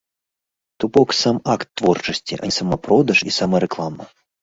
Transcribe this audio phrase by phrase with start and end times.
[0.79, 4.15] То бок, сам акт творчасці, а не самапродаж і самарэклама.